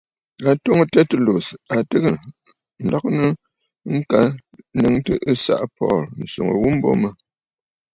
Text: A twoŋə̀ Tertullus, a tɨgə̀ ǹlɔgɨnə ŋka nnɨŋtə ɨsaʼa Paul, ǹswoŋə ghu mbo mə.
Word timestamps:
A 0.49 0.51
twoŋə̀ 0.63 0.87
Tertullus, 0.93 1.47
a 1.73 1.75
tɨgə̀ 1.89 2.15
ǹlɔgɨnə 2.85 3.25
ŋka 3.95 4.19
nnɨŋtə 4.75 5.13
ɨsaʼa 5.31 5.65
Paul, 5.77 6.01
ǹswoŋə 6.23 6.53
ghu 6.61 6.69
mbo 6.75 6.89
mə. 7.01 7.09